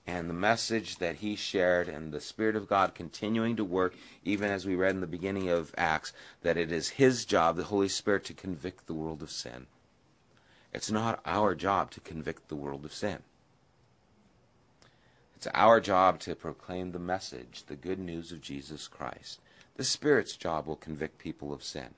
[0.07, 4.51] and the message that he shared and the Spirit of God continuing to work, even
[4.51, 6.13] as we read in the beginning of Acts,
[6.43, 9.65] that it is his job, the Holy Spirit, to convict the world of sin.
[10.73, 13.19] It's not our job to convict the world of sin.
[15.45, 19.39] It's our job to proclaim the message, the good news of Jesus Christ.
[19.75, 21.89] The Spirit's job will convict people of sin.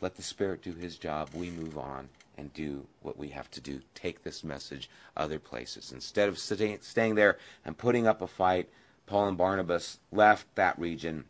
[0.00, 1.30] Let the Spirit do his job.
[1.32, 3.80] We move on and do what we have to do.
[3.94, 5.92] Take this message other places.
[5.92, 8.68] Instead of sitting, staying there and putting up a fight,
[9.06, 11.26] Paul and Barnabas left that region.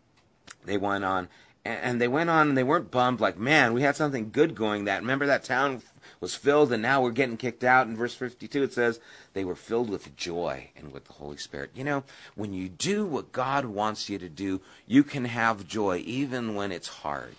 [0.65, 1.29] They went on,
[1.65, 4.85] and they went on, and they weren't bummed like, man, we had something good going.
[4.85, 5.83] That remember that town
[6.21, 7.87] was filled, and now we're getting kicked out.
[7.87, 9.01] In verse 52, it says
[9.33, 11.71] they were filled with joy and with the Holy Spirit.
[11.75, 12.05] You know,
[12.35, 16.73] when you do what God wants you to do, you can have joy even when
[16.73, 17.37] it's hard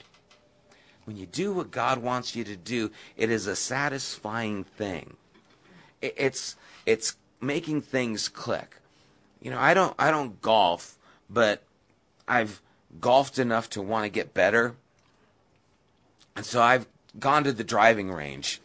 [1.06, 5.18] when you do what God wants you to do, it is a satisfying thing.
[6.02, 6.56] It's
[6.86, 8.78] it's making things click.
[9.42, 10.98] You know, I don't I don't golf,
[11.30, 11.64] but
[12.28, 12.62] I've
[13.00, 14.76] golfed enough to want to get better.
[16.36, 16.88] And so I've
[17.20, 18.62] gone to the driving range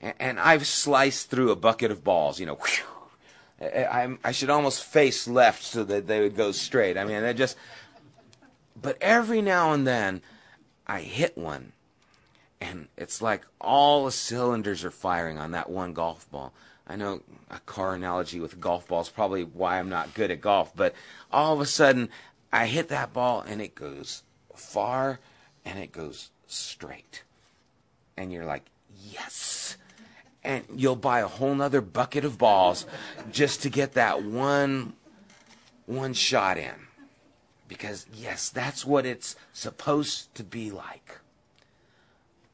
[0.00, 2.58] and, and I've sliced through a bucket of balls, you know.
[3.60, 6.98] I, I should almost face left so that they would go straight.
[6.98, 7.56] I mean, I just,
[8.80, 10.20] but every now and then
[10.86, 11.72] I hit one
[12.60, 16.52] and it's like all the cylinders are firing on that one golf ball.
[16.86, 20.74] I know a car analogy with golf balls probably why I'm not good at golf,
[20.74, 20.94] but
[21.32, 22.08] all of a sudden
[22.52, 24.22] I hit that ball and it goes
[24.54, 25.20] far
[25.64, 27.22] and it goes straight.
[28.16, 28.64] And you're like,
[29.10, 29.76] yes.
[30.44, 32.84] And you'll buy a whole nother bucket of balls
[33.30, 34.94] just to get that one
[35.86, 36.74] one shot in.
[37.68, 41.18] Because yes, that's what it's supposed to be like.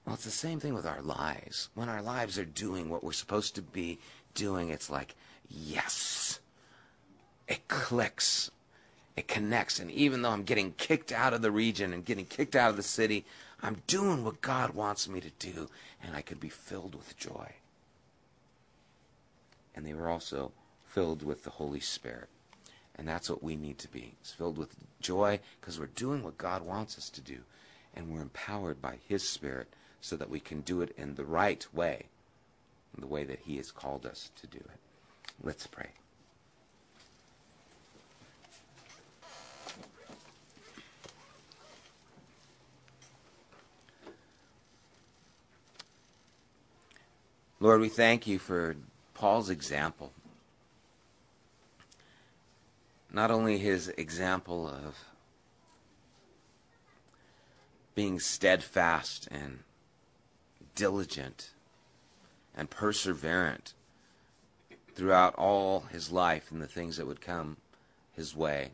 [0.05, 1.69] Well, it's the same thing with our lives.
[1.75, 3.99] When our lives are doing what we're supposed to be
[4.35, 5.15] doing, it's like,
[5.51, 6.41] yes.
[7.47, 8.51] It clicks.
[9.19, 9.81] It connects.
[9.81, 12.77] And even though I'm getting kicked out of the region and getting kicked out of
[12.77, 13.25] the city,
[13.61, 15.69] I'm doing what God wants me to do,
[16.01, 17.55] and I could be filled with joy.
[19.75, 20.53] And they were also
[20.87, 22.29] filled with the Holy Spirit.
[22.95, 24.15] And that's what we need to be.
[24.21, 27.39] It's filled with joy because we're doing what God wants us to do.
[27.97, 29.67] And we're empowered by His Spirit
[30.01, 32.07] so that we can do it in the right way,
[32.95, 34.79] in the way that He has called us to do it.
[35.43, 35.89] Let's pray.
[47.61, 48.77] Lord, we thank you for
[49.15, 50.13] Paul's example.
[53.13, 54.95] Not only his example of
[57.97, 59.61] being steadfast and
[60.77, 61.51] diligent
[62.57, 63.73] and perseverant
[64.95, 67.57] throughout all his life and the things that would come
[68.13, 68.71] his way,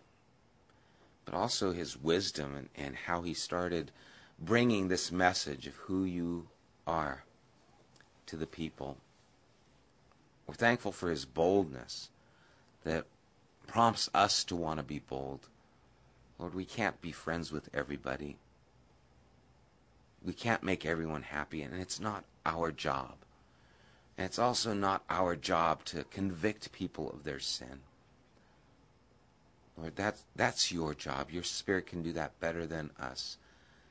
[1.24, 3.90] but also his wisdom and, and how he started
[4.38, 6.48] bringing this message of who you
[6.86, 7.24] are
[8.26, 8.96] to the people.
[10.46, 12.10] We're thankful for his boldness
[12.84, 13.06] that
[13.66, 15.48] prompts us to want to be bold.
[16.38, 18.36] Lord, we can't be friends with everybody.
[20.24, 23.14] We can't make everyone happy, and it's not our job.
[24.16, 27.80] And it's also not our job to convict people of their sin.
[29.76, 31.30] Lord, that's, that's your job.
[31.30, 33.38] Your Spirit can do that better than us.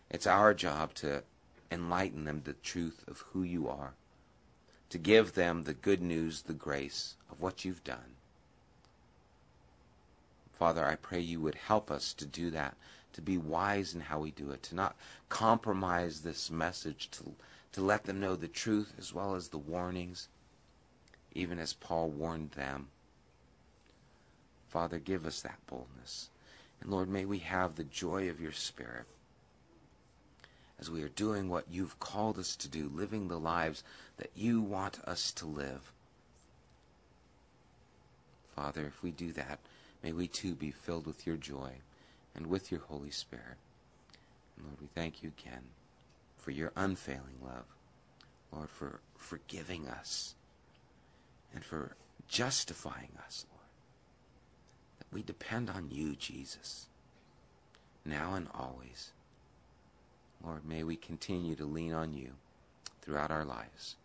[0.09, 1.23] It's our job to
[1.71, 3.93] enlighten them the truth of who you are,
[4.93, 8.13] to give them the good news, the grace of what you've done.
[10.51, 12.77] Father, I pray you would help us to do that,
[13.13, 14.95] to be wise in how we do it, to not
[15.29, 17.23] compromise this message, to,
[17.71, 20.27] to let them know the truth as well as the warnings,
[21.33, 22.89] even as Paul warned them.
[24.69, 26.29] Father, give us that boldness.
[26.81, 29.07] And Lord, may we have the joy of your Spirit
[30.83, 33.83] as we are doing what you've called us to do, living the lives
[34.17, 35.91] that you want us to live.
[38.55, 39.59] Father, if we do that,
[40.03, 41.71] may we too be filled with your joy
[42.35, 43.57] and with your Holy Spirit.
[44.55, 45.63] And Lord, we thank you again
[46.37, 47.65] for your unfailing love.
[48.51, 50.35] Lord, for forgiving us
[51.53, 51.95] and for
[52.27, 53.65] justifying us, Lord.
[54.99, 56.87] That we depend on you, Jesus,
[58.05, 59.11] now and always.
[60.43, 62.31] Lord, may we continue to lean on you
[63.01, 63.95] throughout our lives.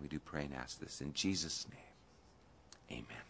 [0.00, 2.98] We do pray and ask this in Jesus' name.
[2.98, 3.27] Amen.